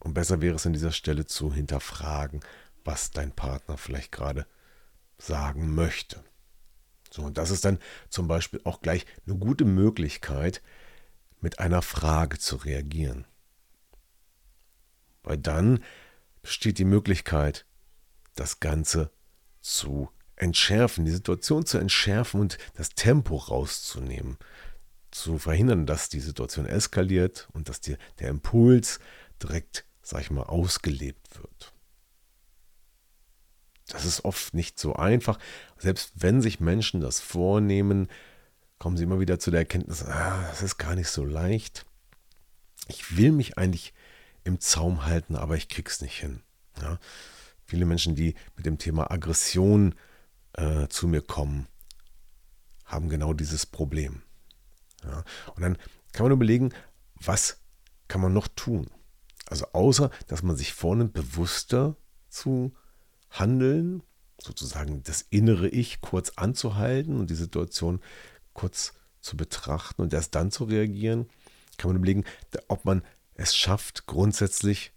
und 0.00 0.14
besser 0.14 0.40
wäre 0.40 0.56
es 0.56 0.66
an 0.66 0.74
dieser 0.74 0.92
Stelle 0.92 1.26
zu 1.26 1.52
hinterfragen, 1.52 2.40
was 2.84 3.10
dein 3.10 3.32
Partner 3.32 3.78
vielleicht 3.78 4.12
gerade 4.12 4.46
sagen 5.18 5.74
möchte. 5.74 6.22
So, 7.10 7.22
und 7.22 7.38
das 7.38 7.50
ist 7.50 7.64
dann 7.64 7.78
zum 8.10 8.28
Beispiel 8.28 8.60
auch 8.64 8.82
gleich 8.82 9.06
eine 9.26 9.36
gute 9.36 9.64
Möglichkeit, 9.64 10.62
mit 11.40 11.58
einer 11.58 11.82
Frage 11.82 12.38
zu 12.38 12.56
reagieren. 12.56 13.24
Weil 15.24 15.38
dann 15.38 15.82
besteht 16.42 16.78
die 16.78 16.84
Möglichkeit, 16.84 17.66
das 18.34 18.60
Ganze 18.60 19.10
zu 19.60 20.10
entschärfen, 20.36 21.04
die 21.04 21.10
Situation 21.10 21.64
zu 21.64 21.78
entschärfen 21.78 22.40
und 22.40 22.58
das 22.74 22.90
Tempo 22.90 23.36
rauszunehmen, 23.36 24.36
zu 25.10 25.38
verhindern, 25.38 25.86
dass 25.86 26.08
die 26.08 26.20
Situation 26.20 26.66
eskaliert 26.66 27.48
und 27.52 27.68
dass 27.68 27.80
die, 27.80 27.96
der 28.18 28.28
Impuls 28.28 29.00
direkt, 29.42 29.84
sag 30.02 30.22
ich 30.22 30.30
mal, 30.30 30.42
ausgelebt 30.42 31.38
wird. 31.40 31.72
Das 33.88 34.04
ist 34.04 34.24
oft 34.24 34.54
nicht 34.54 34.78
so 34.78 34.94
einfach. 34.94 35.38
Selbst 35.78 36.12
wenn 36.16 36.40
sich 36.40 36.58
Menschen 36.58 37.00
das 37.00 37.20
vornehmen, 37.20 38.08
kommen 38.78 38.96
sie 38.96 39.04
immer 39.04 39.20
wieder 39.20 39.38
zu 39.38 39.50
der 39.50 39.60
Erkenntnis, 39.60 40.02
ah, 40.02 40.46
das 40.48 40.62
ist 40.62 40.78
gar 40.78 40.94
nicht 40.94 41.08
so 41.08 41.24
leicht. 41.24 41.86
Ich 42.88 43.16
will 43.16 43.32
mich 43.32 43.56
eigentlich 43.56 43.94
im 44.44 44.60
Zaum 44.60 45.04
halten, 45.04 45.36
aber 45.36 45.56
ich 45.56 45.68
krieg's 45.68 46.00
nicht 46.00 46.18
hin. 46.18 46.40
Ja? 46.80 46.98
Viele 47.64 47.86
Menschen, 47.86 48.14
die 48.14 48.34
mit 48.56 48.66
dem 48.66 48.78
Thema 48.78 49.10
Aggression 49.10 49.94
äh, 50.52 50.86
zu 50.88 51.08
mir 51.08 51.22
kommen, 51.22 51.66
haben 52.84 53.08
genau 53.08 53.32
dieses 53.32 53.66
Problem. 53.66 54.22
Ja? 55.02 55.24
Und 55.54 55.62
dann 55.62 55.78
kann 56.12 56.24
man 56.24 56.32
überlegen, 56.32 56.72
was 57.14 57.60
kann 58.08 58.20
man 58.20 58.32
noch 58.32 58.48
tun? 58.48 58.90
Also 59.46 59.66
außer, 59.72 60.10
dass 60.26 60.42
man 60.42 60.56
sich 60.56 60.72
vornimmt, 60.72 61.12
bewusster 61.12 61.96
zu 62.28 62.74
handeln, 63.30 64.02
sozusagen 64.40 65.02
das 65.02 65.22
innere 65.22 65.68
Ich 65.68 66.00
kurz 66.00 66.30
anzuhalten 66.36 67.18
und 67.18 67.30
die 67.30 67.34
Situation 67.34 68.00
kurz 68.52 68.94
zu 69.20 69.36
betrachten 69.36 70.02
und 70.02 70.12
erst 70.12 70.34
dann 70.34 70.50
zu 70.50 70.64
reagieren, 70.64 71.28
kann 71.78 71.88
man 71.88 71.96
überlegen, 71.96 72.24
ob 72.68 72.84
man 72.84 73.02
es 73.34 73.56
schafft, 73.56 74.06
grundsätzlich 74.06 74.92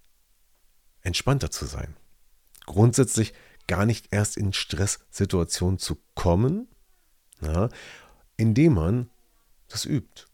entspannter 1.01 1.51
zu 1.51 1.65
sein. 1.65 1.95
Grundsätzlich 2.65 3.33
gar 3.67 3.85
nicht 3.85 4.07
erst 4.11 4.37
in 4.37 4.53
Stresssituationen 4.53 5.79
zu 5.79 5.97
kommen, 6.15 6.67
ja, 7.41 7.69
indem 8.37 8.73
man 8.73 9.09
das 9.67 9.85
übt. 9.85 10.25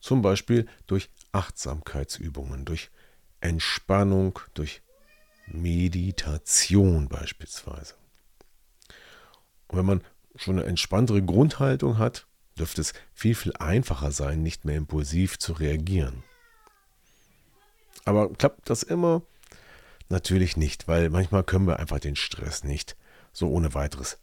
Zum 0.00 0.22
Beispiel 0.22 0.66
durch 0.86 1.10
Achtsamkeitsübungen, 1.32 2.64
durch 2.64 2.90
Entspannung, 3.40 4.38
durch 4.54 4.82
Meditation 5.46 7.08
beispielsweise. 7.08 7.94
Und 9.68 9.78
wenn 9.78 9.86
man 9.86 10.04
schon 10.36 10.58
eine 10.58 10.68
entspanntere 10.68 11.22
Grundhaltung 11.22 11.98
hat, 11.98 12.26
dürfte 12.58 12.80
es 12.80 12.94
viel, 13.12 13.34
viel 13.34 13.52
einfacher 13.56 14.12
sein, 14.12 14.42
nicht 14.42 14.64
mehr 14.64 14.76
impulsiv 14.76 15.38
zu 15.38 15.52
reagieren. 15.54 16.22
Aber 18.06 18.32
klappt 18.32 18.70
das 18.70 18.82
immer? 18.82 19.22
Natürlich 20.08 20.56
nicht, 20.56 20.88
weil 20.88 21.10
manchmal 21.10 21.44
können 21.44 21.66
wir 21.66 21.78
einfach 21.78 22.00
den 22.00 22.16
Stress 22.16 22.64
nicht 22.64 22.96
so 23.32 23.50
ohne 23.50 23.74
weiteres 23.74 24.18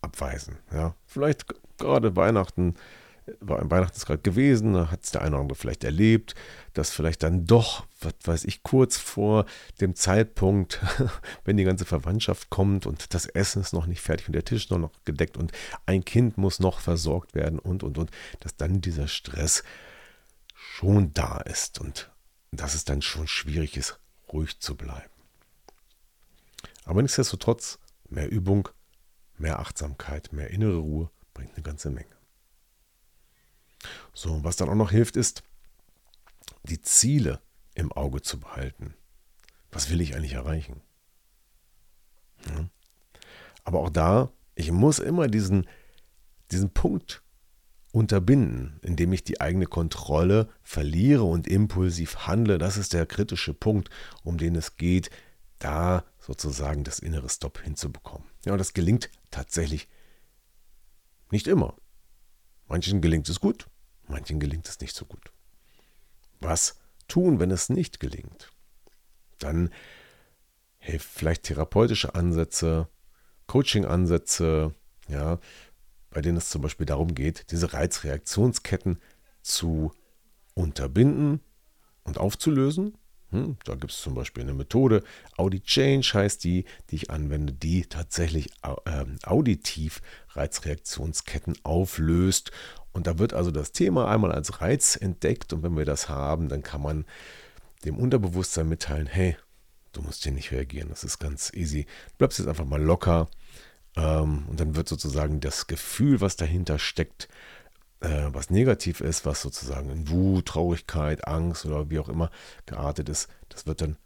abweisen. 0.00 0.58
Ja, 0.72 0.94
vielleicht 1.06 1.46
gerade 1.78 2.14
Weihnachten 2.14 2.76
Weihnachten 3.40 3.96
ist 3.96 4.06
gerade 4.06 4.20
gewesen, 4.20 4.74
da 4.74 4.90
hat 4.90 5.04
es 5.04 5.10
der 5.10 5.22
eine 5.22 5.30
oder 5.36 5.40
andere 5.40 5.56
vielleicht 5.56 5.84
erlebt, 5.84 6.34
dass 6.74 6.90
vielleicht 6.90 7.22
dann 7.22 7.46
doch, 7.46 7.86
was 8.00 8.14
weiß 8.24 8.44
ich, 8.44 8.62
kurz 8.62 8.98
vor 8.98 9.46
dem 9.80 9.94
Zeitpunkt, 9.94 10.80
wenn 11.44 11.56
die 11.56 11.64
ganze 11.64 11.86
Verwandtschaft 11.86 12.50
kommt 12.50 12.86
und 12.86 13.14
das 13.14 13.26
Essen 13.26 13.62
ist 13.62 13.72
noch 13.72 13.86
nicht 13.86 14.02
fertig 14.02 14.28
und 14.28 14.34
der 14.34 14.44
Tisch 14.44 14.68
noch, 14.68 14.78
noch 14.78 14.92
gedeckt 15.04 15.36
und 15.38 15.52
ein 15.86 16.04
Kind 16.04 16.36
muss 16.36 16.60
noch 16.60 16.80
versorgt 16.80 17.34
werden 17.34 17.58
und, 17.58 17.82
und, 17.82 17.96
und, 17.96 18.10
dass 18.40 18.56
dann 18.56 18.82
dieser 18.82 19.08
Stress 19.08 19.64
schon 20.54 21.14
da 21.14 21.38
ist 21.38 21.80
und 21.80 22.10
dass 22.56 22.74
es 22.74 22.84
dann 22.84 23.02
schon 23.02 23.26
schwierig 23.26 23.76
ist, 23.76 23.98
ruhig 24.32 24.60
zu 24.60 24.76
bleiben. 24.76 25.10
Aber 26.84 27.02
nichtsdestotrotz, 27.02 27.78
mehr 28.08 28.30
Übung, 28.30 28.68
mehr 29.38 29.58
Achtsamkeit, 29.58 30.32
mehr 30.32 30.50
innere 30.50 30.76
Ruhe 30.76 31.10
bringt 31.32 31.54
eine 31.54 31.62
ganze 31.62 31.90
Menge. 31.90 32.14
So, 34.12 34.44
was 34.44 34.56
dann 34.56 34.68
auch 34.68 34.74
noch 34.74 34.90
hilft, 34.90 35.16
ist, 35.16 35.42
die 36.62 36.80
Ziele 36.80 37.40
im 37.74 37.92
Auge 37.92 38.22
zu 38.22 38.38
behalten. 38.38 38.94
Was 39.70 39.90
will 39.90 40.00
ich 40.00 40.14
eigentlich 40.14 40.34
erreichen? 40.34 40.82
Ja. 42.46 42.68
Aber 43.64 43.80
auch 43.80 43.90
da, 43.90 44.30
ich 44.54 44.70
muss 44.70 44.98
immer 44.98 45.26
diesen, 45.26 45.68
diesen 46.50 46.70
Punkt 46.70 47.23
unterbinden, 47.94 48.80
indem 48.82 49.12
ich 49.12 49.22
die 49.22 49.40
eigene 49.40 49.66
Kontrolle 49.66 50.48
verliere 50.62 51.22
und 51.22 51.46
impulsiv 51.46 52.26
handle. 52.26 52.58
Das 52.58 52.76
ist 52.76 52.92
der 52.92 53.06
kritische 53.06 53.54
Punkt, 53.54 53.88
um 54.24 54.36
den 54.36 54.56
es 54.56 54.76
geht, 54.76 55.10
da 55.60 56.04
sozusagen 56.18 56.82
das 56.82 56.98
innere 56.98 57.28
Stop 57.28 57.60
hinzubekommen. 57.60 58.26
Ja, 58.44 58.52
und 58.52 58.58
das 58.58 58.72
gelingt 58.72 59.10
tatsächlich 59.30 59.88
nicht 61.30 61.46
immer. 61.46 61.76
Manchen 62.66 63.00
gelingt 63.00 63.28
es 63.28 63.38
gut, 63.38 63.68
Manchen 64.08 64.40
gelingt 64.40 64.68
es 64.68 64.80
nicht 64.80 64.96
so 64.96 65.04
gut. 65.04 65.32
Was 66.40 66.80
tun, 67.06 67.38
wenn 67.38 67.52
es 67.52 67.68
nicht 67.68 68.00
gelingt? 68.00 68.50
Dann 69.38 69.70
hilft 70.78 71.08
vielleicht 71.08 71.44
therapeutische 71.44 72.16
Ansätze, 72.16 72.88
Coaching-Ansätze, 73.46 74.74
ja, 75.06 75.38
bei 76.14 76.22
denen 76.22 76.38
es 76.38 76.48
zum 76.48 76.62
Beispiel 76.62 76.86
darum 76.86 77.14
geht, 77.14 77.50
diese 77.50 77.74
Reizreaktionsketten 77.74 78.98
zu 79.42 79.92
unterbinden 80.54 81.40
und 82.04 82.18
aufzulösen. 82.18 82.96
Hm, 83.30 83.56
da 83.64 83.74
gibt 83.74 83.92
es 83.92 84.00
zum 84.00 84.14
Beispiel 84.14 84.44
eine 84.44 84.54
Methode, 84.54 85.02
Audi 85.36 85.60
Change 85.60 86.08
heißt 86.14 86.44
die, 86.44 86.64
die 86.90 86.96
ich 86.96 87.10
anwende, 87.10 87.52
die 87.52 87.84
tatsächlich 87.86 88.50
äh, 88.62 89.04
auditiv 89.24 90.00
Reizreaktionsketten 90.30 91.56
auflöst. 91.64 92.52
Und 92.92 93.08
da 93.08 93.18
wird 93.18 93.34
also 93.34 93.50
das 93.50 93.72
Thema 93.72 94.08
einmal 94.08 94.30
als 94.30 94.60
Reiz 94.60 94.96
entdeckt 94.96 95.52
und 95.52 95.64
wenn 95.64 95.76
wir 95.76 95.84
das 95.84 96.08
haben, 96.08 96.48
dann 96.48 96.62
kann 96.62 96.80
man 96.80 97.04
dem 97.84 97.98
Unterbewusstsein 97.98 98.68
mitteilen, 98.68 99.08
hey, 99.08 99.36
du 99.92 100.02
musst 100.02 100.22
hier 100.22 100.32
nicht 100.32 100.52
reagieren, 100.52 100.90
das 100.90 101.02
ist 101.02 101.18
ganz 101.18 101.52
easy. 101.52 101.86
Du 102.12 102.18
bleibst 102.18 102.38
jetzt 102.38 102.48
einfach 102.48 102.64
mal 102.64 102.80
locker 102.80 103.22
ähm, 103.22 103.28
und 104.48 104.60
dann 104.60 104.76
wird 104.76 104.88
sozusagen 104.88 105.40
das 105.40 105.66
Gefühl, 105.66 106.20
was 106.20 106.36
dahinter 106.36 106.78
steckt, 106.78 107.28
äh, 108.00 108.28
was 108.32 108.50
negativ 108.50 109.00
ist, 109.00 109.24
was 109.24 109.40
sozusagen 109.40 109.90
in 109.90 110.08
Wut, 110.08 110.46
Traurigkeit, 110.46 111.26
Angst 111.26 111.64
oder 111.64 111.90
wie 111.90 111.98
auch 111.98 112.08
immer 112.08 112.30
geartet 112.66 113.08
ist, 113.08 113.28
das 113.48 113.66
wird 113.66 113.80
dann 113.80 113.96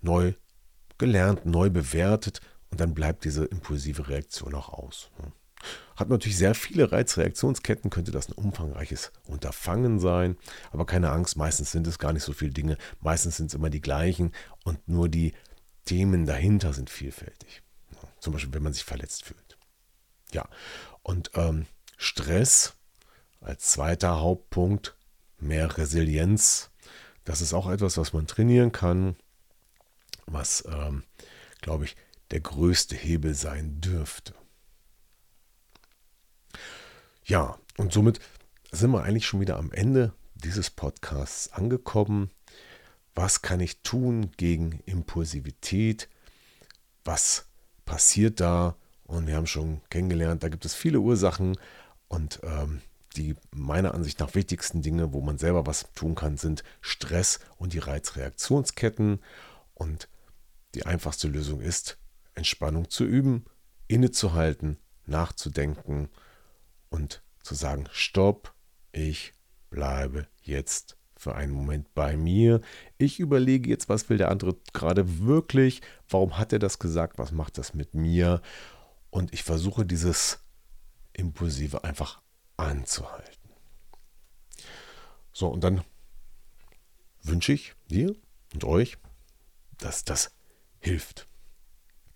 neu 0.00 0.34
gelernt, 0.98 1.46
neu 1.46 1.70
bewertet 1.70 2.40
und 2.70 2.80
dann 2.80 2.94
bleibt 2.94 3.24
diese 3.24 3.44
impulsive 3.44 4.08
Reaktion 4.08 4.54
auch 4.54 4.68
aus. 4.68 5.10
Hat 5.96 6.08
natürlich 6.08 6.38
sehr 6.38 6.54
viele 6.54 6.90
Reizreaktionsketten, 6.90 7.90
könnte 7.90 8.10
das 8.10 8.28
ein 8.28 8.32
umfangreiches 8.32 9.12
Unterfangen 9.26 10.00
sein, 10.00 10.36
aber 10.72 10.86
keine 10.86 11.10
Angst, 11.10 11.36
meistens 11.36 11.70
sind 11.70 11.86
es 11.86 11.98
gar 11.98 12.12
nicht 12.12 12.24
so 12.24 12.32
viele 12.32 12.52
Dinge, 12.52 12.76
meistens 13.00 13.36
sind 13.36 13.46
es 13.46 13.54
immer 13.54 13.70
die 13.70 13.80
gleichen 13.80 14.32
und 14.64 14.88
nur 14.88 15.08
die 15.08 15.34
Themen 15.84 16.26
dahinter 16.26 16.72
sind 16.72 16.90
vielfältig. 16.90 17.62
Zum 18.22 18.32
Beispiel, 18.32 18.54
wenn 18.54 18.62
man 18.62 18.72
sich 18.72 18.84
verletzt 18.84 19.24
fühlt. 19.24 19.58
Ja, 20.30 20.48
und 21.02 21.32
ähm, 21.34 21.66
Stress 21.96 22.74
als 23.40 23.72
zweiter 23.72 24.20
Hauptpunkt 24.20 24.94
mehr 25.38 25.76
Resilienz. 25.76 26.70
Das 27.24 27.40
ist 27.40 27.52
auch 27.52 27.68
etwas, 27.68 27.96
was 27.98 28.12
man 28.12 28.28
trainieren 28.28 28.70
kann, 28.70 29.16
was, 30.26 30.62
ähm, 30.68 31.02
glaube 31.62 31.84
ich, 31.84 31.96
der 32.30 32.38
größte 32.38 32.94
Hebel 32.94 33.34
sein 33.34 33.80
dürfte. 33.80 34.34
Ja, 37.24 37.58
und 37.76 37.92
somit 37.92 38.20
sind 38.70 38.92
wir 38.92 39.02
eigentlich 39.02 39.26
schon 39.26 39.40
wieder 39.40 39.56
am 39.56 39.72
Ende 39.72 40.12
dieses 40.34 40.70
Podcasts 40.70 41.52
angekommen. 41.52 42.30
Was 43.16 43.42
kann 43.42 43.58
ich 43.58 43.82
tun 43.82 44.30
gegen 44.36 44.78
Impulsivität? 44.86 46.08
Was 47.04 47.46
passiert 47.84 48.40
da? 48.40 48.76
Und 49.04 49.26
wir 49.26 49.36
haben 49.36 49.46
schon 49.46 49.80
kennengelernt, 49.90 50.42
da 50.42 50.48
gibt 50.48 50.64
es 50.64 50.74
viele 50.74 51.00
Ursachen 51.00 51.56
und 52.08 52.40
ähm, 52.44 52.80
die 53.16 53.36
meiner 53.50 53.94
Ansicht 53.94 54.20
nach 54.20 54.34
wichtigsten 54.34 54.82
Dinge, 54.82 55.12
wo 55.12 55.20
man 55.20 55.38
selber 55.38 55.66
was 55.66 55.92
tun 55.94 56.14
kann, 56.14 56.36
sind 56.36 56.64
Stress 56.80 57.40
und 57.56 57.72
die 57.74 57.78
Reizreaktionsketten. 57.78 59.20
Und 59.74 60.08
die 60.74 60.86
einfachste 60.86 61.28
Lösung 61.28 61.60
ist, 61.60 61.98
Entspannung 62.34 62.88
zu 62.88 63.04
üben, 63.04 63.44
innezuhalten, 63.88 64.78
nachzudenken 65.06 66.08
und 66.88 67.22
zu 67.42 67.54
sagen, 67.54 67.88
stopp, 67.92 68.54
ich 68.92 69.34
bleibe 69.70 70.26
jetzt 70.42 70.96
für 71.22 71.36
einen 71.36 71.52
Moment 71.52 71.94
bei 71.94 72.16
mir. 72.16 72.60
Ich 72.98 73.20
überlege 73.20 73.70
jetzt, 73.70 73.88
was 73.88 74.10
will 74.10 74.18
der 74.18 74.30
andere 74.30 74.56
gerade 74.72 75.20
wirklich, 75.20 75.80
warum 76.08 76.36
hat 76.36 76.52
er 76.52 76.58
das 76.58 76.80
gesagt, 76.80 77.16
was 77.16 77.30
macht 77.30 77.58
das 77.58 77.74
mit 77.74 77.94
mir? 77.94 78.42
Und 79.10 79.32
ich 79.32 79.44
versuche 79.44 79.86
dieses 79.86 80.40
Impulsive 81.12 81.84
einfach 81.84 82.20
anzuhalten. 82.56 83.50
So, 85.32 85.46
und 85.48 85.62
dann 85.62 85.82
wünsche 87.22 87.52
ich 87.52 87.74
dir 87.88 88.16
und 88.52 88.64
euch, 88.64 88.98
dass 89.78 90.04
das 90.04 90.32
hilft. 90.80 91.28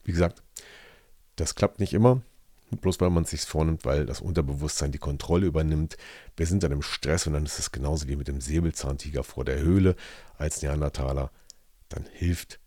Wie 0.03 0.13
gesagt, 0.13 0.43
das 1.37 1.55
klappt 1.55 1.79
nicht 1.79 1.93
immer, 1.93 2.23
bloß 2.71 3.01
weil 3.01 3.11
man 3.11 3.25
es 3.25 3.31
sich 3.31 3.43
vornimmt, 3.43 3.85
weil 3.85 4.07
das 4.07 4.21
Unterbewusstsein 4.21 4.93
die 4.93 4.99
Kontrolle 4.99 5.47
übernimmt. 5.47 5.97
Wir 6.37 6.47
sind 6.47 6.63
dann 6.63 6.73
im 6.73 6.83
Stress 6.83 7.27
und 7.27 7.35
dann 7.35 7.47
ist 7.47 7.59
es 7.59 7.73
genauso 7.73 8.09
wie 8.09 8.17
mit 8.17 8.29
dem 8.29 8.41
Säbelzahntiger 8.41 9.25
vor 9.25 9.45
der 9.45 9.61
Höhle 9.61 9.95
als 10.37 10.63
Neandertaler. 10.63 11.31
Dann 11.89 12.07
hilft 12.13 12.61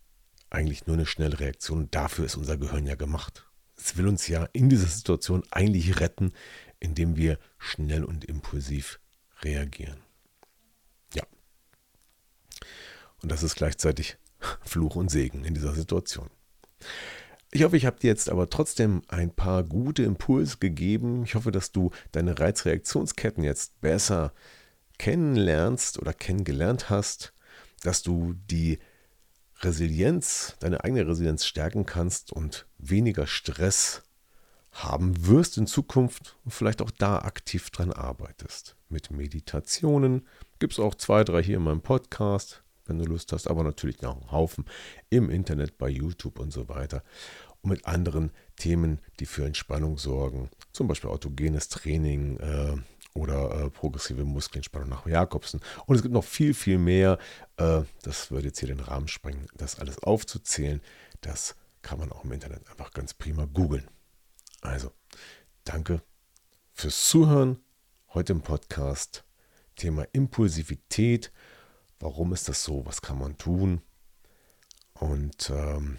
eigentlich 0.48 0.86
nur 0.86 0.96
eine 0.96 1.06
schnelle 1.06 1.38
Reaktion 1.38 1.90
dafür 1.90 2.24
ist 2.24 2.36
unser 2.36 2.56
Gehirn 2.56 2.86
ja 2.86 2.96
gemacht. 2.96 3.46
Es 3.76 3.96
will 3.96 4.08
uns 4.08 4.26
ja 4.28 4.48
in 4.52 4.68
dieser 4.68 4.88
Situation 4.88 5.42
eigentlich 5.50 6.00
retten, 6.00 6.32
indem 6.80 7.16
wir 7.16 7.38
schnell 7.58 8.04
und 8.04 8.24
impulsiv 8.24 9.00
reagieren. 9.42 10.00
Ja. 11.14 11.22
Und 13.22 13.30
das 13.30 13.42
ist 13.42 13.54
gleichzeitig 13.54 14.18
Fluch 14.62 14.96
und 14.96 15.10
Segen 15.10 15.44
in 15.44 15.54
dieser 15.54 15.74
Situation. 15.74 16.30
Ich 17.52 17.64
hoffe, 17.64 17.76
ich 17.76 17.84
habe 17.84 17.98
dir 17.98 18.06
jetzt 18.06 18.30
aber 18.30 18.48
trotzdem 18.48 19.02
ein 19.08 19.34
paar 19.34 19.64
gute 19.64 20.04
Impulse 20.04 20.58
gegeben. 20.58 21.24
Ich 21.24 21.34
hoffe, 21.34 21.50
dass 21.50 21.72
du 21.72 21.90
deine 22.12 22.38
Reizreaktionsketten 22.38 23.42
jetzt 23.42 23.80
besser 23.80 24.32
kennenlernst 24.98 25.98
oder 25.98 26.12
kennengelernt 26.12 26.90
hast, 26.90 27.32
dass 27.82 28.02
du 28.02 28.34
die 28.50 28.78
Resilienz, 29.62 30.56
deine 30.60 30.84
eigene 30.84 31.06
Resilienz 31.06 31.44
stärken 31.44 31.86
kannst 31.86 32.32
und 32.32 32.66
weniger 32.78 33.26
Stress 33.26 34.02
haben 34.72 35.26
wirst 35.26 35.58
in 35.58 35.66
Zukunft 35.66 36.36
und 36.44 36.52
vielleicht 36.52 36.80
auch 36.80 36.92
da 36.92 37.18
aktiv 37.18 37.70
dran 37.70 37.92
arbeitest. 37.92 38.76
Mit 38.88 39.10
Meditationen 39.10 40.26
gibt 40.60 40.74
es 40.74 40.78
auch 40.78 40.94
zwei, 40.94 41.24
drei 41.24 41.42
hier 41.42 41.56
in 41.56 41.64
meinem 41.64 41.82
Podcast, 41.82 42.62
wenn 42.90 42.98
du 42.98 43.04
Lust 43.06 43.32
hast, 43.32 43.48
aber 43.48 43.64
natürlich 43.64 44.02
noch 44.02 44.16
einen 44.16 44.30
Haufen 44.32 44.64
im 45.08 45.30
Internet, 45.30 45.78
bei 45.78 45.88
YouTube 45.88 46.38
und 46.38 46.52
so 46.52 46.68
weiter. 46.68 47.02
Und 47.62 47.70
mit 47.70 47.86
anderen 47.86 48.32
Themen, 48.56 49.00
die 49.18 49.26
für 49.26 49.44
Entspannung 49.44 49.98
sorgen, 49.98 50.50
zum 50.72 50.88
Beispiel 50.88 51.10
autogenes 51.10 51.68
Training 51.68 52.38
äh, 52.38 52.76
oder 53.14 53.66
äh, 53.66 53.70
progressive 53.70 54.24
Muskelentspannung 54.24 54.88
nach 54.88 55.06
Jakobsen. 55.06 55.60
Und 55.86 55.96
es 55.96 56.02
gibt 56.02 56.14
noch 56.14 56.24
viel, 56.24 56.54
viel 56.54 56.78
mehr. 56.78 57.18
Äh, 57.56 57.82
das 58.02 58.30
würde 58.30 58.48
jetzt 58.48 58.60
hier 58.60 58.68
den 58.68 58.80
Rahmen 58.80 59.08
sprengen, 59.08 59.46
das 59.56 59.78
alles 59.78 59.98
aufzuzählen. 60.02 60.80
Das 61.20 61.54
kann 61.82 61.98
man 61.98 62.12
auch 62.12 62.24
im 62.24 62.32
Internet 62.32 62.68
einfach 62.68 62.92
ganz 62.92 63.14
prima 63.14 63.46
googeln. 63.46 63.88
Also, 64.60 64.92
danke 65.64 66.02
fürs 66.72 67.08
Zuhören 67.08 67.58
heute 68.14 68.32
im 68.32 68.42
Podcast. 68.42 69.24
Thema 69.76 70.06
Impulsivität. 70.12 71.32
Warum 72.00 72.32
ist 72.32 72.48
das 72.48 72.64
so? 72.64 72.84
Was 72.86 73.02
kann 73.02 73.18
man 73.18 73.36
tun? 73.36 73.82
Und 74.94 75.50
ähm, 75.50 75.98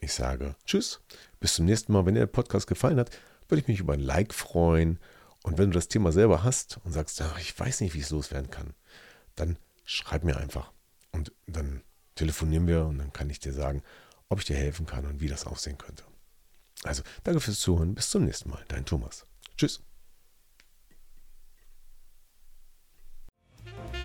ich 0.00 0.12
sage 0.12 0.56
Tschüss, 0.66 1.00
bis 1.40 1.54
zum 1.54 1.64
nächsten 1.64 1.92
Mal. 1.92 2.04
Wenn 2.04 2.14
dir 2.14 2.20
der 2.20 2.26
Podcast 2.26 2.66
gefallen 2.66 2.98
hat, 2.98 3.10
würde 3.48 3.62
ich 3.62 3.68
mich 3.68 3.80
über 3.80 3.94
ein 3.94 4.00
Like 4.00 4.34
freuen. 4.34 4.98
Und 5.42 5.58
wenn 5.58 5.70
du 5.70 5.74
das 5.74 5.88
Thema 5.88 6.12
selber 6.12 6.42
hast 6.42 6.78
und 6.84 6.92
sagst, 6.92 7.20
ach, 7.22 7.38
ich 7.38 7.58
weiß 7.58 7.80
nicht, 7.80 7.94
wie 7.94 7.98
ich 7.98 8.04
es 8.04 8.10
loswerden 8.10 8.50
kann, 8.50 8.74
dann 9.36 9.58
schreib 9.84 10.24
mir 10.24 10.36
einfach. 10.36 10.72
Und 11.12 11.32
dann 11.46 11.82
telefonieren 12.16 12.66
wir 12.66 12.84
und 12.84 12.98
dann 12.98 13.12
kann 13.12 13.30
ich 13.30 13.38
dir 13.38 13.52
sagen, 13.52 13.82
ob 14.28 14.40
ich 14.40 14.44
dir 14.44 14.56
helfen 14.56 14.86
kann 14.86 15.06
und 15.06 15.20
wie 15.20 15.28
das 15.28 15.46
aussehen 15.46 15.78
könnte. 15.78 16.02
Also, 16.82 17.02
danke 17.22 17.40
fürs 17.40 17.60
Zuhören. 17.60 17.94
Bis 17.94 18.10
zum 18.10 18.24
nächsten 18.24 18.50
Mal. 18.50 18.64
Dein 18.68 18.84
Thomas. 18.84 19.24
Tschüss. 19.56 19.82